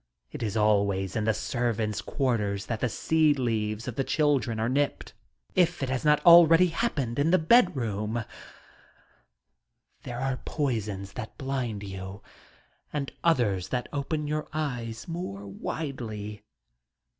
It 0.31 0.41
is 0.41 0.57
always 0.57 1.15
in 1.15 1.25
the 1.25 1.33
servants' 1.35 2.01
quarters 2.01 2.65
that 2.65 2.79
the 2.79 2.89
seed 2.89 3.37
leaves 3.37 3.87
of 3.87 3.95
the 3.97 4.03
children 4.03 4.59
are 4.59 4.67
nipped, 4.67 5.13
if 5.53 5.83
it 5.83 5.89
has 5.89 6.03
not 6.03 6.25
already 6.25 6.69
happened 6.69 7.19
in 7.19 7.29
the 7.29 7.37
bedroom 7.37 8.25
uhere 10.03 10.19
are 10.19 10.37
poisons 10.37 11.13
that 11.13 11.37
blind 11.37 11.83
you, 11.83 12.23
and 12.91 13.11
others 13.23 13.69
that 13.69 13.87
open 13.93 14.25
your 14.25 14.47
eyes 14.53 15.07
more 15.07 15.45
widely. 15.45 16.41